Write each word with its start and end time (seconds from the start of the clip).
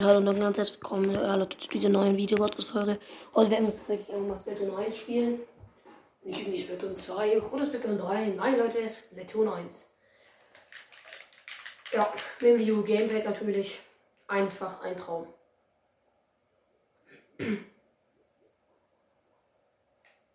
Hallo 0.00 0.18
und 0.18 0.38
ganz 0.38 0.56
herzlich 0.56 0.76
willkommen 0.76 1.16
alle 1.16 1.48
zu 1.48 1.68
dieser 1.70 1.88
neuen 1.88 2.16
Video-Podcast-Folge. 2.16 3.00
Heute 3.34 3.50
werden 3.50 3.66
wir 3.66 3.76
tatsächlich 3.76 4.08
irgendwann 4.08 4.28
mal 4.28 4.36
Splatoon 4.36 4.76
1 4.76 4.96
spielen. 4.96 5.40
Nicht 6.22 6.40
irgendwie 6.40 6.60
Splatoon 6.60 6.96
2 6.96 7.42
oder 7.42 7.66
Splatoon 7.66 7.98
3. 7.98 8.26
Nein, 8.36 8.58
Leute, 8.60 8.78
es 8.78 8.92
ist 8.92 9.06
Splatoon 9.06 9.48
1. 9.48 9.90
Ja, 11.90 12.14
mit 12.38 12.48
dem 12.48 12.60
Video 12.60 12.84
Gamepad 12.84 13.24
natürlich 13.24 13.80
einfach 14.28 14.82
ein 14.82 14.96
Traum. 14.96 15.26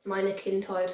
Meine 0.04 0.36
Kindheit. 0.36 0.94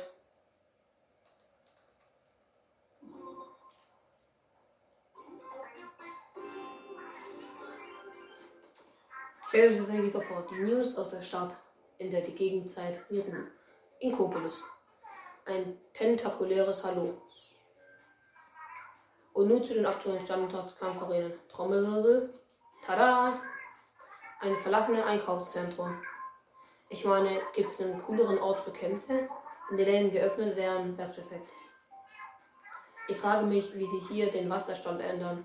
Stellen 9.49 9.73
Sie 9.73 9.83
sich 9.83 10.13
sofort 10.13 10.51
die 10.51 10.61
News 10.61 10.95
aus 10.95 11.09
der 11.09 11.23
Stadt, 11.23 11.55
in 11.97 12.11
der 12.11 12.21
die 12.21 12.35
Gegenzeit 12.35 13.03
Niru, 13.09 13.33
in 13.99 14.15
Kopolis. 14.15 14.63
Ein 15.47 15.75
tentakuläres 15.93 16.83
Hallo. 16.83 17.19
Und 19.33 19.47
nun 19.47 19.63
zu 19.63 19.73
den 19.73 19.87
aktuellen 19.87 20.23
Standardkampfarenen. 20.23 21.33
Trommelwirbel. 21.49 22.31
Tada! 22.85 23.33
Ein 24.41 24.55
verlassenes 24.57 25.03
Einkaufszentrum. 25.03 25.99
Ich 26.89 27.03
meine, 27.03 27.41
gibt 27.55 27.71
es 27.71 27.81
einen 27.81 28.03
cooleren 28.03 28.37
Ort 28.37 28.59
für 28.59 28.71
Kämpfe? 28.71 29.27
Wenn 29.69 29.77
die 29.79 29.83
Läden 29.83 30.11
geöffnet 30.11 30.55
wären, 30.57 30.95
wär's 30.95 31.15
perfekt. 31.15 31.49
Ich 33.07 33.17
frage 33.17 33.47
mich, 33.47 33.73
wie 33.73 33.87
sie 33.87 33.99
hier 34.09 34.31
den 34.31 34.47
Wasserstand 34.47 35.01
ändern. 35.01 35.43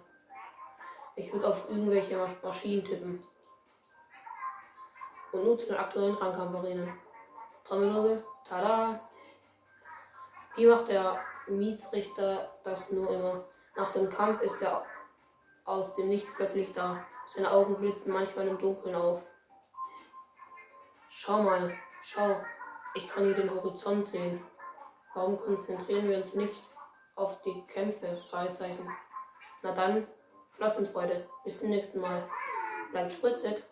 Ich 1.17 1.33
würde 1.33 1.49
auf 1.49 1.71
irgendwelche 1.71 2.19
Maschinen 2.43 2.85
tippen. 2.85 3.25
Und 5.35 5.45
nun 5.45 5.59
zu 5.59 5.67
den 5.67 5.77
aktuellen 5.77 6.15
Rangkampfarenen. 6.15 6.97
Trommelwirbel. 7.65 8.25
Tada! 8.49 9.01
Wie 10.55 10.67
macht 10.67 10.87
der 10.87 11.21
Mietsrichter 11.49 12.53
das 12.63 12.93
nur 12.93 13.11
immer? 13.11 13.45
Nach 13.75 13.91
dem 13.91 14.09
Kampf 14.09 14.41
ist 14.43 14.63
er 14.63 14.87
aus 15.65 15.93
dem 15.97 16.09
Nichts 16.09 16.33
plötzlich 16.37 16.73
da. 16.73 17.05
Seine 17.27 17.51
Augen 17.51 17.75
blitzen 17.75 18.13
manchmal 18.13 18.47
im 18.47 18.59
Dunkeln 18.59 18.95
auf. 18.95 19.23
Schau 21.09 21.43
mal, 21.43 21.75
schau, 22.03 22.41
ich 22.95 23.09
kann 23.09 23.25
hier 23.25 23.35
den 23.35 23.53
Horizont 23.53 24.07
sehen. 24.07 24.41
Warum 25.15 25.41
konzentrieren 25.41 26.09
wir 26.09 26.19
uns 26.19 26.35
nicht 26.35 26.63
auf 27.17 27.43
die 27.43 27.61
Kämpfe? 27.67 28.15
Fragezeichen. 28.31 28.89
Na 29.63 29.73
dann, 29.73 30.07
Flossenfreude. 30.53 31.29
Bis 31.43 31.59
zum 31.59 31.71
nächsten 31.71 32.01
Mal. 32.01 32.23
Bleibt 32.93 33.13
spritzig. 33.13 33.65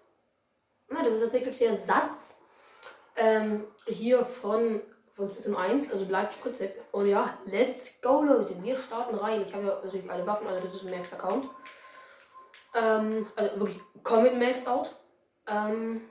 Na, 0.93 1.03
das 1.03 1.15
ist 1.15 1.23
tatsächlich 1.23 1.59
der 1.59 1.77
Satz 1.77 2.39
ähm, 3.17 3.65
hier 3.87 4.25
von, 4.25 4.83
von 5.13 5.31
Splatoon 5.31 5.57
1, 5.57 5.93
also 5.93 6.05
bleibt 6.05 6.35
spritzig. 6.35 6.73
Und 6.93 7.07
ja, 7.07 7.39
let's 7.47 8.01
go, 8.03 8.23
Leute. 8.23 8.63
Wir 8.63 8.77
starten 8.77 9.15
rein. 9.15 9.43
Ich 9.43 9.55
habe 9.55 9.67
ja 9.67 9.81
natürlich 9.83 10.11
alle 10.11 10.27
Waffen, 10.27 10.47
also 10.47 10.67
das 10.67 10.75
ist 10.77 10.85
ein 10.85 10.91
Max-Account. 10.91 11.49
Ähm, 12.75 13.27
also 13.37 13.61
wirklich 13.61 13.81
komplett 14.03 14.39
maxed 14.39 14.69
out. 14.69 14.95
Ähm, 15.47 16.03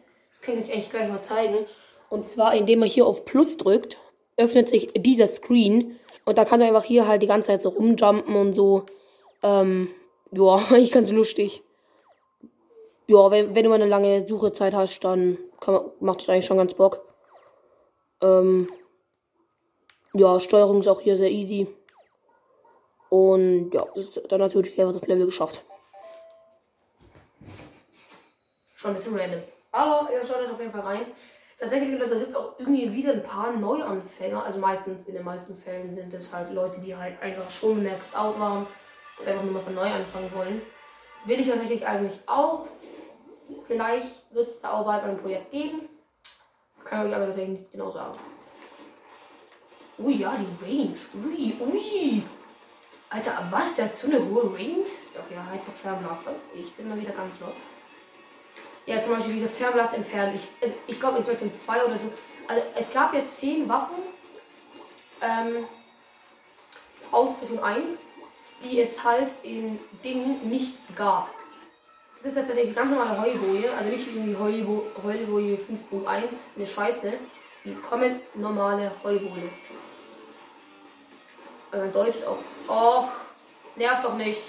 kann 0.42 0.58
ich 0.58 0.66
euch 0.66 0.74
eigentlich 0.74 0.90
gleich 0.90 1.10
mal 1.10 1.22
zeigen. 1.22 1.66
Und 2.10 2.26
zwar, 2.26 2.54
indem 2.54 2.80
man 2.80 2.90
hier 2.90 3.08
auf 3.08 3.26
Plus 3.26 3.58
drückt, 3.58 3.98
öffnet 4.38 4.70
sich 4.70 4.92
dieser 4.94 5.28
Screen. 5.28 6.00
Und 6.26 6.38
da 6.38 6.46
kannst 6.46 6.64
du 6.64 6.68
einfach 6.68 6.84
hier 6.84 7.08
halt 7.08 7.22
die 7.22 7.28
ganze 7.28 7.48
Zeit 7.48 7.62
so 7.62 7.70
rumjumpen 7.70 8.36
und 8.36 8.54
so. 8.54 8.86
Ähm, 9.42 9.90
ja, 10.32 10.56
eigentlich 10.70 10.92
ganz 10.92 11.12
lustig. 11.12 11.64
Ja, 13.08 13.32
wenn, 13.32 13.54
wenn 13.54 13.64
du 13.64 13.70
mal 13.70 13.76
eine 13.76 13.88
lange 13.88 14.22
Suchezeit 14.22 14.74
hast, 14.74 15.00
dann 15.02 15.38
man, 15.66 15.92
macht 16.00 16.22
das 16.22 16.30
eigentlich 16.30 16.46
schon 16.46 16.58
ganz 16.58 16.74
Bock. 16.74 17.06
Ähm, 18.22 18.70
ja, 20.14 20.40
Steuerung 20.40 20.82
ist 20.82 20.88
auch 20.88 21.02
hier 21.02 21.18
sehr 21.18 21.32
easy. 21.32 21.68
Und 23.10 23.72
ja, 23.72 23.86
dann 24.30 24.40
natürlich 24.40 24.80
einfach 24.80 24.94
das 24.94 25.08
Level 25.08 25.26
geschafft. 25.26 25.64
Schon 28.76 28.92
ein 28.92 28.96
bisschen 28.96 29.16
random. 29.16 29.42
Aber 29.74 30.08
ihr 30.14 30.24
schaut 30.24 30.38
euch 30.38 30.52
auf 30.52 30.60
jeden 30.60 30.72
Fall 30.72 30.82
rein. 30.82 31.08
Tatsächlich, 31.60 31.98
da 31.98 32.06
gibt 32.06 32.30
es 32.30 32.36
auch 32.36 32.60
irgendwie 32.60 32.94
wieder 32.94 33.14
ein 33.14 33.24
paar 33.24 33.52
Neuanfänger. 33.52 34.44
Also 34.46 34.60
meistens, 34.60 35.08
in 35.08 35.16
den 35.16 35.26
meisten 35.26 35.58
Fällen 35.58 35.92
sind 35.92 36.14
es 36.14 36.34
halt 36.34 36.52
Leute, 36.52 36.80
die 36.80 36.96
halt 36.96 37.22
einfach 37.22 37.50
schon 37.50 37.84
maxed 37.84 38.16
out 38.16 38.40
waren 38.40 38.68
und 39.20 39.28
einfach 39.28 39.44
nur 39.44 39.54
mal 39.54 39.64
von 39.64 39.76
neu 39.76 39.88
anfangen 39.88 40.32
wollen. 40.34 40.62
Will 41.26 41.40
ich 41.40 41.48
tatsächlich 41.50 41.88
eigentlich 41.88 42.20
auch. 42.28 42.68
Vielleicht 43.66 44.34
wird 44.34 44.48
es 44.48 44.62
da 44.62 44.74
auch 44.74 44.86
bald 44.86 45.04
ein 45.04 45.18
Projekt 45.18 45.52
geben. 45.52 45.90
Kann 46.84 47.02
ich 47.02 47.10
euch 47.10 47.16
aber 47.16 47.26
tatsächlich 47.28 47.60
nicht 47.60 47.72
genau 47.72 47.90
sagen. 47.90 48.18
Ui, 49.98 50.16
ja, 50.16 50.36
die 50.36 50.66
Range. 50.66 51.00
Ui, 51.26 51.56
ui. 51.60 52.24
Alter, 53.10 53.48
was? 53.50 53.76
Der 53.76 53.86
hat 53.86 53.96
so 53.96 54.08
eine 54.08 54.20
hohe 54.20 54.54
Range? 54.54 54.86
Okay, 55.16 55.38
heißt 55.52 55.68
doch 55.68 55.74
Fernblaster. 55.74 56.32
Ich 56.54 56.74
bin 56.76 56.90
mal 56.90 57.00
wieder 57.00 57.14
ganz 57.14 57.40
los. 57.40 57.56
Ja, 58.86 59.02
zum 59.02 59.16
Beispiel 59.16 59.36
diese 59.36 59.48
Fernblast 59.48 59.96
entfernen. 59.96 60.36
Ich, 60.36 60.72
ich 60.88 61.00
glaube 61.00 61.20
in 61.20 61.54
2 61.54 61.86
oder 61.86 61.98
so. 61.98 62.12
Also 62.48 62.64
es 62.76 62.92
gab 62.92 63.14
jetzt 63.14 63.38
10 63.38 63.70
Waffen 63.70 63.96
ähm, 65.22 65.66
aus 67.12 67.32
Splatoon 67.32 67.60
1, 67.60 68.08
die 68.62 68.82
es 68.82 69.02
halt 69.04 69.32
in 69.44 69.80
Dingen 70.04 70.50
nicht 70.50 70.80
gab. 70.96 71.30
Das 72.16 72.26
ist 72.26 72.36
tatsächlich 72.36 72.76
ganz 72.76 72.92
normale 72.92 73.20
Heuboje, 73.22 73.74
also 73.74 73.90
nicht 73.90 74.08
irgendwie 74.08 74.36
Heubo 74.38 74.86
Heuboje 75.04 75.58
5.1, 75.92 76.56
eine 76.56 76.68
Scheiße. 76.68 77.14
Die 77.66 77.76
kommen 77.76 78.22
normale 78.34 78.92
Heuboje. 79.04 79.50
Aber 81.72 81.86
in 81.86 81.94
Deutsch 81.94 82.18
auch. 82.26 82.40
Och, 82.70 83.12
nervt 83.76 84.06
doch 84.06 84.16
nicht. 84.16 84.42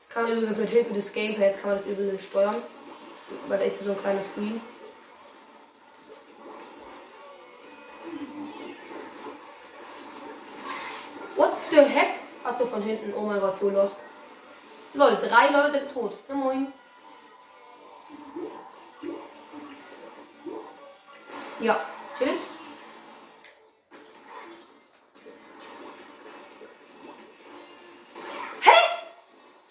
Das 0.00 0.08
kann 0.08 0.24
man 0.24 0.32
übrigens 0.32 0.58
mit 0.58 0.70
Hilfe 0.70 0.94
des 0.94 1.12
Gamepads 1.12 1.60
kann 1.60 1.70
man 1.70 1.78
das 1.78 1.86
übrigens 1.86 2.24
steuern. 2.24 2.56
Weil 3.48 3.58
da 3.58 3.64
ist 3.64 3.80
so 3.80 3.90
ein 3.92 4.00
kleiner 4.00 4.22
Screen. 4.22 4.60
What 11.36 11.52
the 11.70 11.82
heck? 11.82 12.20
Achso, 12.44 12.66
von 12.66 12.82
hinten. 12.82 13.14
Oh 13.14 13.22
mein 13.22 13.40
Gott, 13.40 13.58
so 13.58 13.70
los. 13.70 13.92
Lol, 14.94 15.16
drei 15.16 15.50
Leute 15.50 15.86
tot. 15.92 16.16
Ja, 16.28 16.34
moin. 16.34 16.72
Ja, 21.60 21.80
chillig. 22.18 22.40
Hä? 28.60 28.70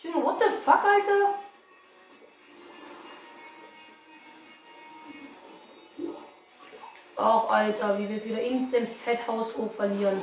Junge, 0.04 0.24
what 0.24 0.40
the 0.40 0.50
fuck, 0.50 0.84
Alter? 0.84 1.39
Auch 7.20 7.52
Alter, 7.52 8.00
wie 8.00 8.08
wir 8.08 8.16
es 8.16 8.26
wieder 8.26 8.42
instant 8.42 8.88
Fetthaus 8.88 9.58
hoch 9.58 9.70
verlieren. 9.70 10.22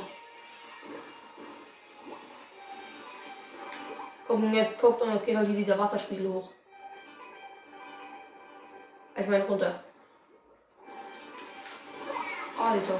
Gucken, 4.27 4.51
jetzt 4.55 4.81
guckt 4.81 5.03
und 5.03 5.13
jetzt 5.13 5.23
geht 5.23 5.35
noch 5.35 5.41
hier 5.41 5.49
halt 5.49 5.59
dieser 5.59 5.77
Wasserspiegel 5.77 6.27
hoch. 6.27 6.51
Ich 9.15 9.27
meine 9.27 9.45
runter. 9.45 9.83
Alter. 12.57 12.99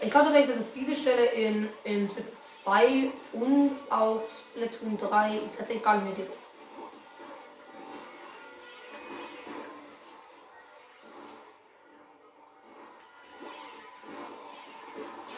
Ich 0.00 0.12
glaube 0.12 0.26
tatsächlich, 0.26 0.56
dass 0.56 0.66
es 0.66 0.72
diese 0.72 0.94
Stelle 0.94 1.26
in, 1.26 1.68
in 1.82 2.08
Split 2.08 2.26
2 2.40 3.10
und 3.32 3.76
auch 3.90 4.22
Splatoon 4.30 4.96
3 4.96 5.40
tatsächlich 5.56 5.82
gar 5.82 5.96
nicht 5.96 6.04
mehr 6.04 6.14
gibt. 6.14 6.32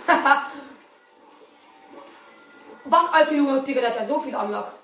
Was, 2.84 3.12
alte 3.12 3.34
Junge, 3.34 3.62
Digga, 3.62 3.80
der 3.80 3.90
hat 3.90 4.00
ja 4.00 4.04
so 4.04 4.20
viel 4.20 4.34
Anlag. 4.34 4.79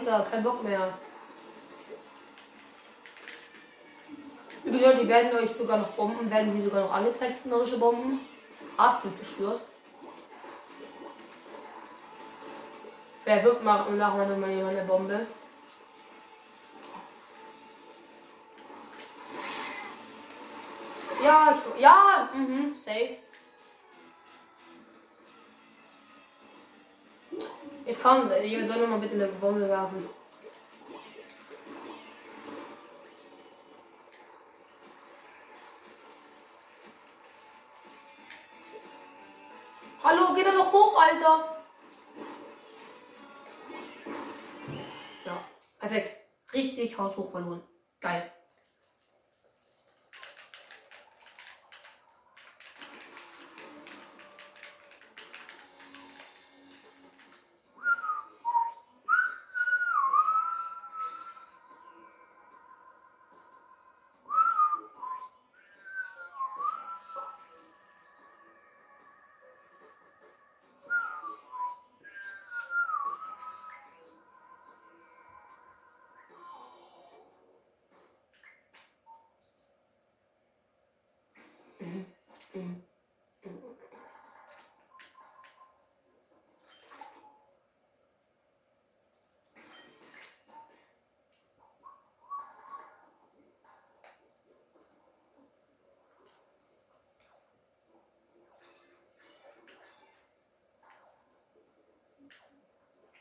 Digga, 0.00 0.26
kein 0.30 0.42
Bock 0.42 0.62
mehr. 0.62 0.98
Übrigens, 4.64 5.00
die 5.00 5.08
werden 5.08 5.36
euch 5.36 5.54
sogar 5.56 5.78
noch 5.78 5.92
Bomben, 5.92 6.30
werden 6.30 6.56
die 6.56 6.62
sogar 6.62 6.82
noch 6.82 6.92
angezeigt, 6.92 7.42
gegnerische 7.42 7.78
Bomben. 7.78 8.20
Art 8.76 9.04
wird 9.04 9.18
gestört. 9.18 9.60
Wer 13.24 13.44
wirft 13.44 13.62
mal 13.62 13.90
nachher 13.92 14.26
nochmal 14.26 14.50
jemand 14.50 14.76
eine 14.76 14.86
Bombe? 14.86 15.26
Ja, 21.22 21.58
ja, 21.78 22.28
mhm, 22.34 22.74
safe. 22.74 23.18
Jetzt 27.84 28.02
kann, 28.02 28.30
jemand 28.42 28.70
soll 28.70 28.80
nochmal 28.80 28.98
bitte 28.98 29.14
eine 29.14 29.26
Bombe 29.26 29.68
werfen. 29.68 30.08
Hallo, 40.02 40.34
geh 40.34 40.44
da 40.44 40.52
doch 40.52 40.72
hoch, 40.72 41.00
Alter. 41.00 41.62
Ja, 45.24 45.44
perfekt. 45.78 46.16
Richtig 46.52 46.96
haushoch 46.96 47.30
verloren. 47.30 47.62
Geil. 48.00 48.30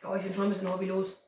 Oh, 0.06 0.16
ich 0.16 0.24
bin 0.24 0.34
schon 0.34 0.44
ein 0.44 0.50
bisschen 0.50 0.72
hobbylos. 0.72 1.23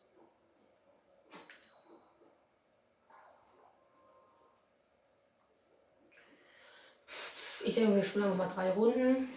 Ich 8.05 8.13
denke, 8.13 8.27
wir 8.27 8.29
spielen 8.29 8.31
einfach 8.31 8.37
mal 8.37 8.53
drei 8.53 8.71
Runden. 8.71 9.29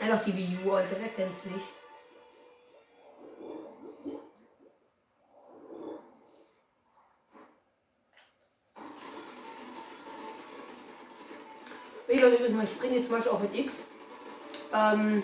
Einfach 0.00 0.24
die 0.24 0.36
Wii 0.36 0.58
U, 0.64 0.72
Alter, 0.72 0.96
wer 0.98 1.08
kennt's 1.08 1.44
nicht? 1.46 1.66
Ich 12.08 12.20
Leute, 12.20 12.34
ich 12.34 12.70
springe 12.70 12.96
jetzt 12.96 13.06
zum 13.06 13.16
Beispiel 13.16 13.32
auch 13.32 13.40
mit 13.40 13.54
X. 13.54 13.90
Ähm, 14.72 15.22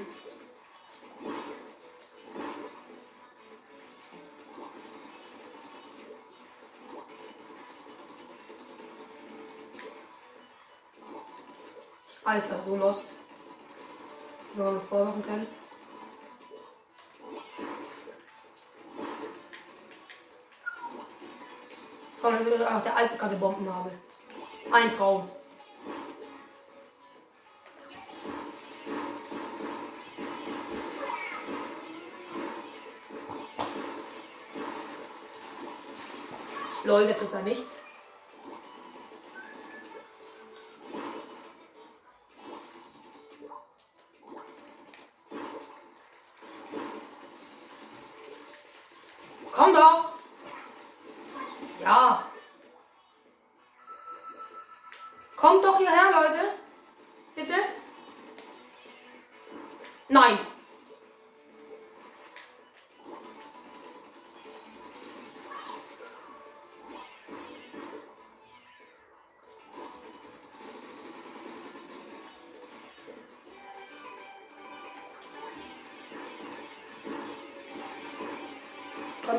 Alter, 12.37 12.61
so 12.67 12.77
lost. 12.77 13.13
Wenn 14.55 14.65
man 14.67 14.83
vormachen 14.83 15.25
kann. 15.25 15.47
Mal, 22.23 22.39
das 22.39 22.47
ist 22.47 22.61
einfach 22.61 22.83
der 22.83 22.97
altbekannte 22.97 23.37
Bombenhagel. 23.37 23.93
Ein 24.71 24.93
Traum. 24.93 25.31
Lol, 36.85 37.07
der 37.07 37.17
trifft 37.17 37.33
da 37.33 37.41
nichts. 37.41 37.86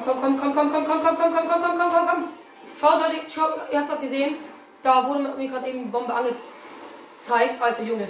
Komm, 0.06 0.22
komm, 0.22 0.38
komm, 0.38 0.54
komm, 0.54 0.72
komm, 0.72 0.86
komm, 0.86 1.02
komm, 1.04 1.16
komm, 1.16 1.18
komm, 1.18 1.34
komm, 1.34 1.48
komm, 1.48 1.62
komm, 1.62 1.78
komm, 1.78 1.90
komm, 1.92 2.08
komm. 2.08 2.30
Schaut, 2.80 3.02
Leute, 3.02 3.30
schaut, 3.30 3.72
ihr 3.72 3.80
habt 3.80 3.90
gerade 3.90 4.02
gesehen, 4.02 4.36
da 4.84 5.08
wurde 5.08 5.20
mir 5.36 5.48
gerade 5.48 5.68
eben 5.68 5.84
die 5.86 5.90
Bombe 5.90 6.14
angezeigt. 6.14 7.62
Alter 7.62 7.84
Junge. 7.84 8.10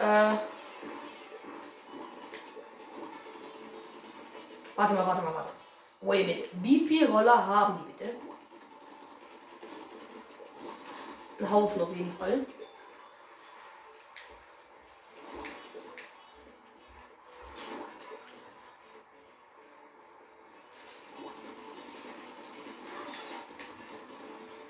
Äh. 0.00 0.34
Warte 4.76 4.94
mal, 4.94 5.06
warte 5.06 5.22
mal, 5.22 5.34
warte. 5.34 5.50
Wait 6.00 6.24
a 6.24 6.26
minute. 6.26 6.48
Wie 6.54 6.80
viele 6.80 7.08
Roller 7.08 7.46
haben 7.46 7.78
die 7.78 7.92
bitte? 7.92 8.16
Ein 11.38 11.50
Haufen 11.50 11.82
auf 11.82 11.96
jeden 11.96 12.12
Fall. 12.18 12.44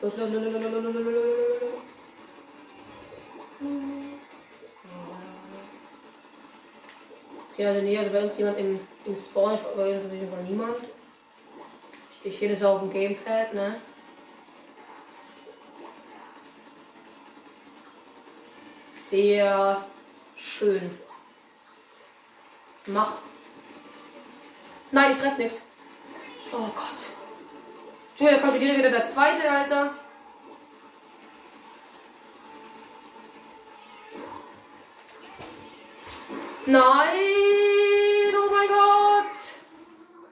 Los, 0.04 0.18
los, 0.18 0.30
los, 0.30 0.42
los, 0.42 0.52
los, 0.52 0.62
los, 0.62 0.84
los, 0.84 0.94
los, 0.94 1.04
los. 1.04 1.24
Ja, 7.56 7.68
also 7.68 7.80
nee, 7.80 7.96
also 7.96 8.10
bei 8.10 8.18
irgendjemand 8.18 8.58
im, 8.58 8.80
im 9.06 9.16
Spawn 9.16 9.54
ist 9.54 9.64
aber 9.64 9.84
auf 9.84 10.12
jeden 10.12 10.30
Fall 10.30 10.42
niemand. 10.42 10.76
Ich, 12.20 12.32
ich 12.32 12.38
sehe 12.38 12.50
das 12.50 12.62
auf 12.62 12.80
dem 12.80 12.90
Gamepad, 12.90 13.54
ne? 13.54 13.80
Sehr 18.90 19.86
schön. 20.36 20.98
Macht. 22.88 23.22
Nein, 24.90 25.12
ich 25.12 25.18
treffe 25.18 25.40
nichts. 25.40 25.62
Oh 26.52 26.58
Gott. 26.58 27.14
So, 28.18 28.26
da 28.26 28.38
kommt 28.38 28.60
wieder 28.60 28.90
der 28.90 29.04
zweite, 29.06 29.50
Alter. 29.50 29.93
Nein! 36.66 38.34
Oh 38.34 38.50
mein 38.50 38.68
Gott! 38.68 39.24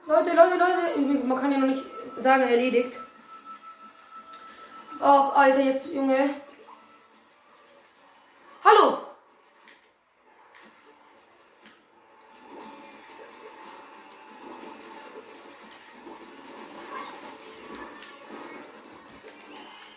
Leute, 0.07 0.35
Leute, 0.35 0.57
Leute. 0.57 1.25
Man 1.25 1.39
kann 1.39 1.51
ja 1.51 1.59
noch 1.59 1.67
nicht 1.67 1.83
sagen, 2.19 2.41
erledigt. 2.41 2.99
Ach, 4.99 5.35
Alter, 5.35 5.59
jetzt, 5.59 5.93
Junge. 5.93 6.33
Hallo! 8.63 8.97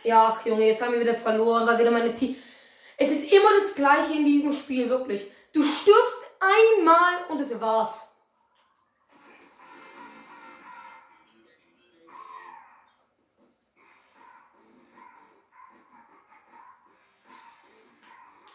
Ja, 0.05 0.39
Junge, 0.45 0.67
jetzt 0.67 0.83
haben 0.83 0.93
wir 0.93 1.01
wieder 1.01 1.15
verloren, 1.15 1.67
weil 1.67 1.79
wieder 1.79 1.91
meine 1.91 2.13
Team. 2.13 2.37
Es 2.99 3.11
ist 3.11 3.33
immer 3.33 3.59
das 3.59 3.75
gleiche 3.75 4.13
in 4.13 4.27
diesem 4.27 4.53
Spiel, 4.53 4.91
wirklich. 4.91 5.31
Du 5.53 5.63
stirbst 5.63 6.26
einmal 6.57 7.25
und 7.29 7.41
es 7.41 7.61
war's. 7.61 8.09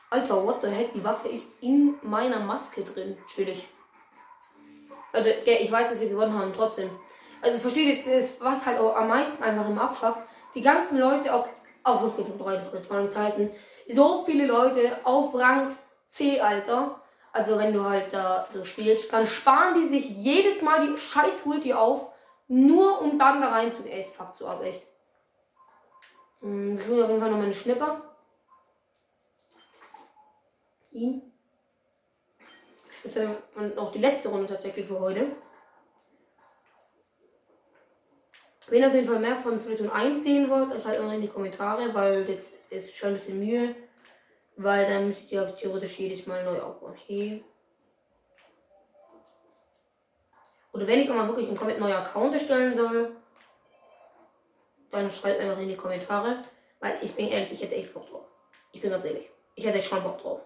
Alter, 0.10 0.46
what 0.46 0.62
the 0.62 0.67
heck? 0.67 0.93
Die 0.93 1.03
Waffe 1.03 1.29
ist 1.29 1.63
in 1.63 1.96
meiner 2.01 2.39
Maske 2.39 2.84
drin. 2.84 3.17
Chillig. 3.27 3.70
Also, 5.13 5.29
ich 5.46 5.72
weiß, 5.72 5.89
dass 5.89 6.01
wir 6.01 6.10
gewonnen 6.10 6.38
haben, 6.38 6.53
trotzdem. 6.53 6.89
Also, 7.41 7.60
versteht 7.60 8.05
ihr, 8.05 8.20
das, 8.20 8.39
was 8.41 8.65
halt 8.65 8.77
auch 8.79 8.93
am 8.96 9.08
meisten 9.08 9.41
einfach 9.41 9.70
im 9.70 9.79
Abfuck, 9.79 10.17
die 10.53 10.62
ganzen 10.62 11.00
Leute, 11.00 11.34
auch, 11.34 11.48
auch 11.84 12.01
uns 12.03 12.17
geht 12.17 12.27
um 12.27 12.38
drei, 12.38 12.58
das 12.58 12.74
wird 12.74 12.91
nicht 12.91 13.15
heißen, 13.15 13.51
so 13.88 14.24
viele 14.25 14.46
Leute 14.48 15.00
auf 15.05 15.34
Rang 15.34 15.77
C, 16.08 16.41
Alter, 16.41 17.00
also 17.34 17.58
wenn 17.58 17.74
du 17.74 17.84
halt 17.84 18.14
da 18.14 18.48
so 18.54 18.64
spielst, 18.64 19.12
dann 19.14 19.26
sparen 19.26 19.82
die 19.82 19.88
sich 19.88 20.10
jedes 20.10 20.62
Mal 20.62 20.86
die 20.86 20.98
scheiß 20.98 21.46
Ulti 21.46 21.74
auf, 21.74 22.12
nur 22.48 23.02
um 23.02 23.18
dann 23.18 23.42
da 23.42 23.50
rein 23.50 23.72
zu 23.72 23.84
Ace 23.90 24.12
Fuck 24.12 24.34
zu 24.34 24.48
aber 24.48 24.66
echt. 24.66 24.86
Hm, 26.42 26.78
ich 26.80 26.88
hole 26.88 27.04
auf 27.04 27.10
jeden 27.10 27.22
Fall 27.22 27.32
noch 27.32 27.38
meine 27.38 27.54
Schnipper. 27.54 28.02
Ihn. 30.92 31.32
Das 32.90 33.06
ist 33.06 33.16
jetzt 33.16 33.76
noch 33.76 33.92
die 33.92 34.00
letzte 34.00 34.30
Runde 34.30 34.48
tatsächlich 34.48 34.86
für 34.86 35.00
heute. 35.00 35.28
Wenn 38.68 38.82
ihr 38.82 38.88
auf 38.88 38.94
jeden 38.94 39.08
Fall 39.08 39.20
mehr 39.20 39.36
von 39.36 39.58
Splatoon 39.58 39.90
1 39.90 40.24
sehen 40.24 40.50
wollt, 40.50 40.72
dann 40.72 40.80
schreibt 40.80 41.02
mal 41.02 41.16
in 41.16 41.22
die 41.22 41.28
Kommentare, 41.28 41.94
weil 41.94 42.26
das 42.26 42.54
ist 42.70 42.96
schon 42.96 43.10
ein 43.10 43.16
bisschen 43.16 43.40
Mühe. 43.40 43.76
Weil 44.63 44.88
dann 44.88 45.08
müsst 45.08 45.32
ihr 45.32 45.56
theoretisch 45.56 45.98
jedes 45.98 46.27
Mal 46.27 46.44
neu 46.44 46.62
aufbauen. 46.62 46.96
Hey. 47.08 47.44
Oder 50.72 50.86
wenn 50.86 51.00
ich 51.00 51.10
mal 51.10 51.27
wirklich 51.27 51.48
einen 51.48 51.58
komplett 51.58 51.80
neuen 51.80 51.96
Account 51.96 52.34
erstellen 52.34 52.72
soll, 52.72 53.15
dann 54.91 55.10
schreibt 55.10 55.39
einfach 55.39 55.60
in 55.60 55.70
die 55.70 55.75
Kommentare. 55.75 56.44
Weil 56.80 57.00
ich 57.01 57.15
bin 57.15 57.27
ehrlich, 57.27 57.51
ich 57.51 57.62
hätte 57.63 57.75
echt 57.75 57.91
Bock 57.91 58.08
drauf. 58.08 58.25
Ich 58.72 58.82
bin 58.82 58.91
ganz 58.91 59.03
ehrlich. 59.03 59.32
Ich 59.56 59.65
hätte 59.65 59.80
echt 59.80 59.89
schon 59.89 60.03
Bock 60.03 60.22
drauf. 60.22 60.41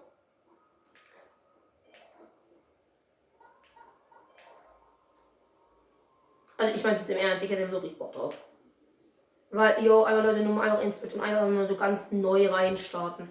Also 6.56 6.74
ich 6.74 6.82
meine 6.82 6.96
es 6.96 7.08
im 7.10 7.18
Ernst, 7.18 7.44
ich 7.44 7.50
hätte 7.50 7.70
wirklich 7.70 7.98
Bock 7.98 8.12
drauf. 8.14 8.34
Weil, 9.50 9.84
yo, 9.84 10.04
einmal 10.04 10.24
Leute, 10.24 10.40
nur 10.40 10.54
mal 10.54 10.70
einfach 10.70 10.82
ins 10.82 11.02
Bett 11.02 11.12
und 11.12 11.20
einfach 11.20 11.46
nur 11.48 11.68
so 11.68 11.76
ganz 11.76 12.12
neu 12.12 12.48
reinstarten. 12.48 13.28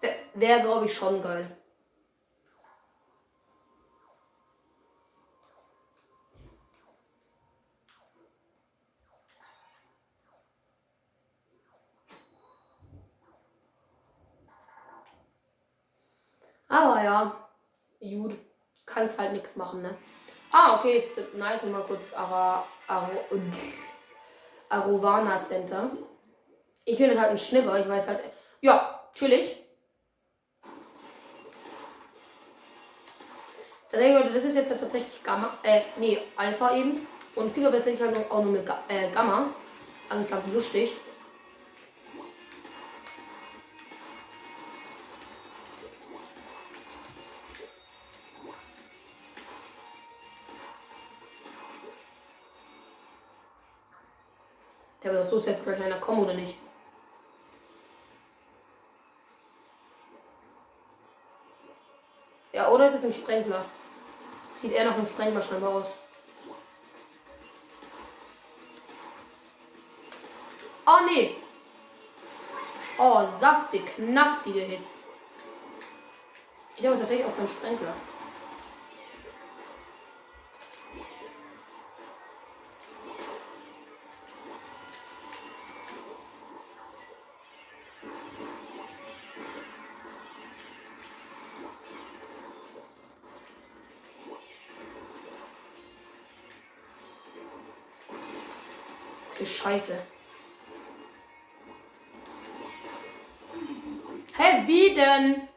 Wäre, 0.00 0.14
wär, 0.34 0.60
glaube 0.60 0.86
ich, 0.86 0.94
schon 0.94 1.22
geil. 1.22 1.46
Aber 16.68 17.02
ja, 17.02 17.48
gut, 18.00 18.36
kannst 18.84 19.18
halt 19.18 19.32
nichts 19.32 19.56
machen, 19.56 19.82
ne? 19.82 19.96
Ah, 20.50 20.78
okay, 20.78 20.96
jetzt 20.96 21.34
nice 21.34 21.64
mal 21.64 21.82
kurz 21.82 22.12
Ara, 22.12 22.64
Aro, 22.86 23.10
Arovana 24.68 25.38
Center. 25.38 25.90
Ich 26.84 26.98
bin 26.98 27.10
jetzt 27.10 27.20
halt 27.20 27.30
ein 27.30 27.38
Schnipper, 27.38 27.78
ich 27.78 27.88
weiß 27.88 28.06
halt. 28.08 28.20
Ja, 28.60 29.00
chillig. 29.14 29.67
Das 33.90 34.44
ist 34.44 34.54
jetzt 34.54 34.68
tatsächlich 34.68 35.24
Gamma, 35.24 35.56
äh, 35.62 35.80
nee, 35.96 36.18
Alpha 36.36 36.76
eben. 36.76 37.06
Und 37.34 37.46
es 37.46 37.54
gibt 37.54 37.66
aber 37.66 37.76
tatsächlich 37.76 38.06
halt 38.06 38.30
auch 38.30 38.42
nur 38.42 38.52
mit 38.52 38.68
äh, 38.88 39.10
Gamma. 39.10 39.46
Also 40.10 40.24
ganz 40.28 40.46
lustig. 40.48 40.96
Der 55.02 55.12
wird 55.14 55.26
so 55.28 55.38
safe 55.38 55.62
gleich 55.64 55.80
einer 55.80 55.96
kommen, 55.96 56.24
oder 56.24 56.34
nicht? 56.34 56.56
Ja, 62.52 62.70
oder 62.70 62.86
ist 62.86 62.94
es 62.94 63.04
ein 63.04 63.14
Sprengler? 63.14 63.64
Sieht 64.60 64.72
eher 64.72 64.86
nach 64.86 64.94
einem 64.94 65.06
Sprengler 65.06 65.40
scheinbar 65.40 65.70
aus. 65.70 65.94
Oh, 70.84 71.04
nee. 71.06 71.36
Oh, 72.98 73.24
saftig, 73.38 73.94
knaftige 73.94 74.60
Hits. 74.60 75.04
Ich 76.76 76.84
habe 76.84 76.98
tatsächlich 76.98 77.26
auch 77.26 77.36
keinen 77.36 77.48
Sprengler. 77.48 77.94
Scheiße. 99.58 100.00
Hä, 104.36 104.62
wie 104.66 104.94
denn? 104.94 105.48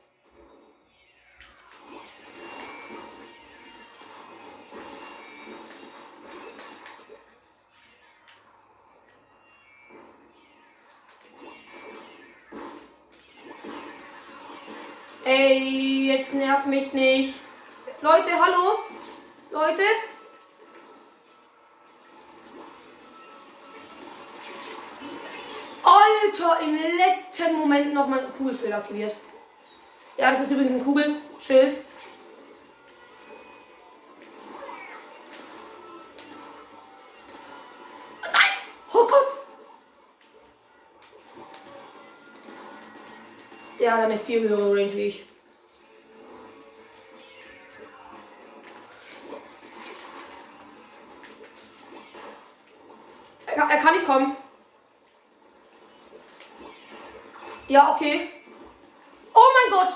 Ey, 15.24 16.08
jetzt 16.08 16.34
nerv 16.34 16.65
mich 16.65 16.91
nicht. 16.93 17.36
Leute, 18.01 18.31
hallo? 18.31 18.79
Leute? 19.51 19.84
Moment 27.71 27.93
noch 27.93 28.05
mein 28.05 28.29
Kugelschild 28.37 28.73
aktiviert. 28.73 29.15
Ja, 30.17 30.31
das 30.31 30.41
ist 30.41 30.51
übrigens 30.51 30.73
ein 30.73 30.83
Kugelschild. 30.83 31.77
Oh 38.93 39.07
Gott! 39.07 39.45
Der 43.79 43.93
hat 43.93 44.01
eine 44.01 44.19
viel 44.19 44.49
höhere 44.49 44.75
Range 44.75 44.93
wie 44.93 45.05
ich. 45.05 45.30
Ja, 57.71 57.95
okay. 57.95 58.29
Oh 59.33 59.49
mein 59.55 59.71
Gott! 59.71 59.93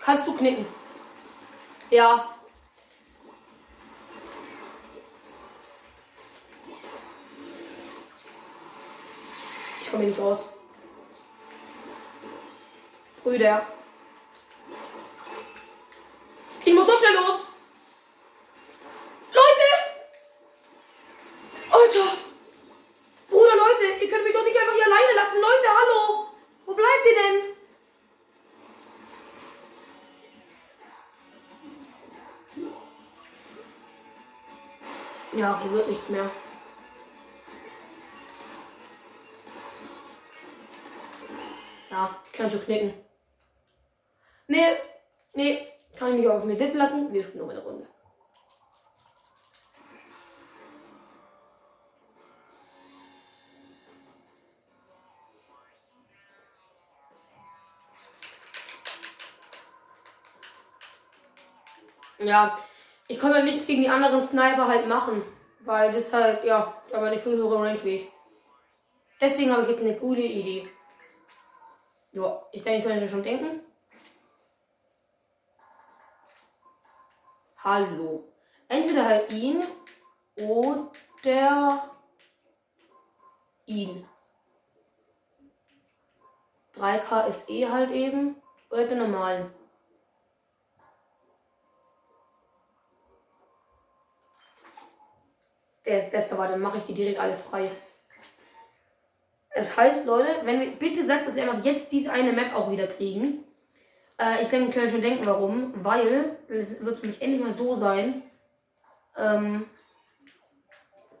Kannst 0.00 0.26
du 0.26 0.36
knicken? 0.36 0.66
Ja. 1.88 2.34
Ich 9.80 9.88
komme 9.88 10.02
hier 10.02 10.08
nicht 10.08 10.20
raus. 10.20 10.50
Brüder. 13.22 13.64
Ich 16.64 16.74
muss 16.74 16.86
so 16.86 16.96
schnell 16.96 17.14
los. 17.14 17.46
Leute! 19.32 19.68
Alter! 21.70 22.31
Ja, 35.34 35.58
hier 35.62 35.72
wird 35.72 35.88
nichts 35.88 36.10
mehr. 36.10 36.30
Ja, 41.90 42.16
ich 42.26 42.32
kann 42.32 42.50
schon 42.50 42.60
knicken. 42.64 42.94
Nee, 44.46 44.76
nee, 45.32 45.68
kann 45.96 46.12
ich 46.12 46.20
nicht 46.20 46.28
auf 46.28 46.44
mir 46.44 46.56
sitzen 46.56 46.76
lassen. 46.76 47.12
Wir 47.12 47.22
spielen 47.22 47.38
nur 47.38 47.50
eine 47.50 47.62
Runde. 47.62 47.86
Ja, 62.18 62.58
ich 63.12 63.20
konnte 63.20 63.44
nichts 63.44 63.66
gegen 63.66 63.82
die 63.82 63.90
anderen 63.90 64.22
Sniper 64.22 64.66
halt 64.66 64.88
machen. 64.88 65.22
Weil 65.60 65.92
das 65.92 66.12
halt, 66.12 66.44
ja, 66.44 66.82
aber 66.92 67.10
nicht 67.10 67.22
viel 67.22 67.36
höhere 67.36 67.62
Range 67.62 67.84
wie 67.84 67.96
ich. 67.96 68.12
Deswegen 69.20 69.52
habe 69.52 69.62
ich 69.62 69.68
jetzt 69.68 69.80
eine 69.80 69.96
gute 69.96 70.22
Idee. 70.22 70.66
Ja, 72.12 72.42
ich 72.52 72.62
denke, 72.62 72.78
ich 72.78 72.84
könnte 72.84 73.06
schon 73.06 73.22
denken. 73.22 73.60
Hallo. 77.58 78.24
Entweder 78.68 79.04
halt 79.04 79.30
ihn 79.30 79.62
oder 80.36 81.90
ihn. 83.66 84.08
3K 86.76 87.26
ist 87.26 87.50
eh 87.50 87.68
halt 87.68 87.90
eben. 87.90 88.36
Oder 88.70 88.86
den 88.86 88.98
normalen. 88.98 89.52
Der 95.84 96.00
ist 96.00 96.12
besser, 96.12 96.38
weil 96.38 96.50
dann 96.50 96.60
mache 96.60 96.78
ich 96.78 96.84
die 96.84 96.94
direkt 96.94 97.18
alle 97.18 97.36
frei. 97.36 97.70
Es 99.50 99.76
heißt, 99.76 100.06
Leute, 100.06 100.28
wenn 100.44 100.60
wir, 100.60 100.70
bitte 100.72 101.04
sagt, 101.04 101.28
dass 101.28 101.34
wir 101.34 101.42
einfach 101.42 101.64
jetzt 101.64 101.92
diese 101.92 102.10
eine 102.10 102.32
Map 102.32 102.54
auch 102.54 102.70
wieder 102.70 102.86
kriegen. 102.86 103.44
Äh, 104.18 104.42
ich 104.42 104.48
denke, 104.48 104.68
ihr 104.68 104.72
könnt 104.72 104.90
schon 104.90 105.02
denken, 105.02 105.26
warum. 105.26 105.72
Weil 105.84 106.38
es 106.48 106.82
wird 106.84 106.98
für 106.98 107.06
mich 107.06 107.20
endlich 107.20 107.42
mal 107.42 107.52
so 107.52 107.74
sein, 107.74 108.22
ähm, 109.16 109.66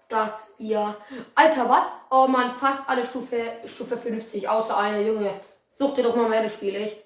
dass 0.08 0.54
wir. 0.58 0.96
Alter, 1.34 1.68
was? 1.68 1.84
Oh 2.10 2.26
man, 2.26 2.56
fast 2.56 2.88
alle 2.88 3.04
Stufe, 3.04 3.52
Stufe 3.66 3.98
50, 3.98 4.48
außer 4.48 4.76
eine, 4.76 5.06
Junge. 5.06 5.40
Such 5.66 5.94
dir 5.94 6.02
doch 6.04 6.16
mal 6.16 6.28
meine 6.28 6.48
Spiel, 6.48 6.74
echt. 6.74 6.98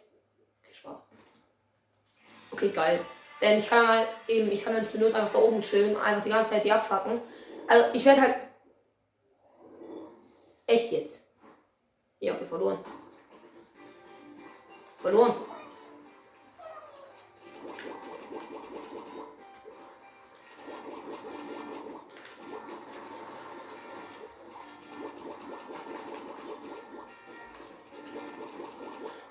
Okay, 0.63 0.75
Spaß. 0.75 1.07
Okay, 2.53 2.69
geil. 2.71 3.01
Denn 3.41 3.59
ich 3.59 3.69
kann 3.69 3.87
halt 3.87 4.09
eben, 4.29 4.51
ich 4.51 4.65
kann 4.65 4.75
dann 4.75 4.87
zur 4.87 5.01
Not 5.01 5.15
einfach 5.15 5.33
da 5.33 5.39
oben 5.39 5.61
chillen, 5.61 5.97
einfach 5.97 6.23
die 6.23 6.31
ganze 6.31 6.53
Zeit 6.53 6.65
die 6.65 6.73
abfacken. 6.73 7.21
Also 7.69 7.95
ich 7.95 8.05
werde 8.05 8.21
halt. 8.21 8.37
Echt 10.67 10.93
jetzt. 10.93 11.29
Ja, 12.21 12.35
okay, 12.35 12.47
verloren. 12.47 12.79
Verloren. 14.99 15.35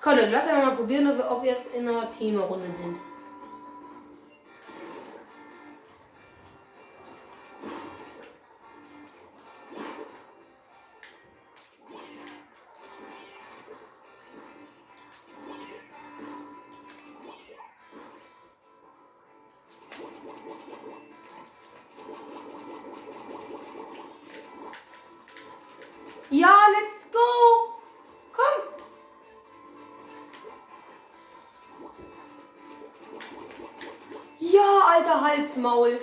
Komm, 0.00 0.16
dann 0.18 0.30
lass 0.30 0.46
einfach 0.46 0.66
mal 0.66 0.76
probieren, 0.76 1.20
ob 1.20 1.42
wir, 1.42 1.50
jetzt 1.50 1.66
in 1.74 1.88
einer 1.88 2.10
Teamerrunde 2.10 2.72
sind. 2.72 2.96
Go! 27.12 27.18
Komm! 28.32 28.62
Ja, 34.38 34.94
alter 34.94 35.20
Halsmaul. 35.20 35.98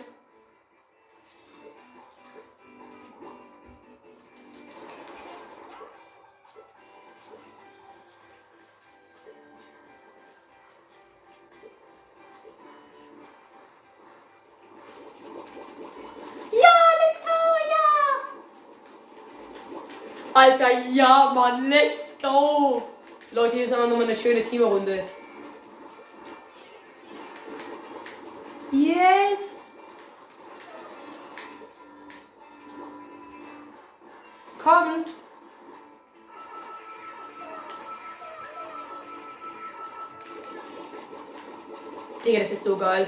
Ja, 20.91 21.31
Mann, 21.33 21.69
let's 21.69 22.15
go! 22.21 22.83
Leute, 23.31 23.55
hier 23.55 23.65
ist 23.65 23.73
aber 23.73 23.87
nur 23.87 23.97
mal 23.97 24.03
eine 24.03 24.15
schöne 24.15 24.43
Teamerrunde. 24.43 25.03
Yes! 28.71 29.71
Kommt! 34.63 35.07
Digga, 42.25 42.39
das 42.39 42.51
ist 42.51 42.63
so 42.63 42.77
geil. 42.77 43.07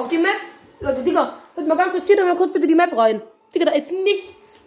Auf 0.00 0.08
die 0.08 0.16
Map. 0.16 0.32
Leute, 0.80 1.02
Digga, 1.02 1.34
hört 1.54 1.68
mal 1.68 1.76
ganz 1.76 1.92
kurz 1.92 2.06
hier 2.06 2.24
mal 2.24 2.34
kurz 2.34 2.54
bitte 2.54 2.66
die 2.66 2.74
Map 2.74 2.96
rein. 2.96 3.20
Digga, 3.54 3.66
da 3.66 3.72
ist 3.72 3.92
nichts. 3.92 4.60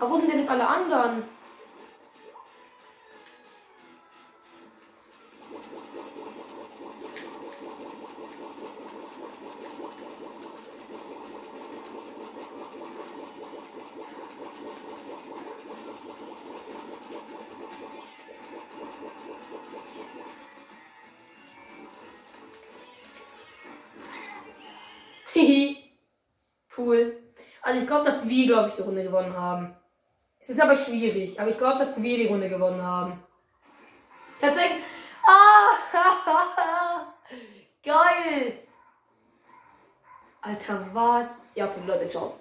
Aber 0.00 0.10
wo 0.10 0.16
sind 0.16 0.28
denn 0.28 0.40
jetzt 0.40 0.50
alle 0.50 0.66
anderen? 0.66 1.22
Cool. 26.76 27.16
Also 27.62 27.80
ich 27.80 27.86
glaube, 27.86 28.04
dass 28.04 28.28
wir, 28.28 28.46
glaube 28.46 28.68
ich, 28.68 28.74
die 28.74 28.82
Runde 28.82 29.02
gewonnen 29.02 29.36
haben. 29.36 29.74
Es 30.40 30.50
ist 30.50 30.60
aber 30.60 30.76
schwierig, 30.76 31.40
aber 31.40 31.50
ich 31.50 31.58
glaube, 31.58 31.78
dass 31.78 32.00
wir 32.00 32.16
die 32.16 32.26
Runde 32.26 32.48
gewonnen 32.48 32.82
haben. 32.82 33.22
Tatsächlich. 34.40 34.82
Ah! 35.26 37.12
Geil! 37.84 38.58
Alter, 40.40 40.86
was? 40.92 41.52
Ja, 41.56 41.66
okay, 41.66 41.80
Leute, 41.86 42.08
ciao. 42.08 42.38